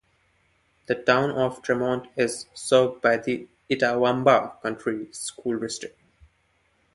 The 0.87 0.95
Town 0.95 1.29
of 1.29 1.61
Tremont 1.61 2.07
is 2.15 2.47
served 2.55 3.01
by 3.03 3.17
the 3.17 3.47
Itawamba 3.69 4.59
County 4.63 5.07
School 5.11 5.59
District. 5.59 5.95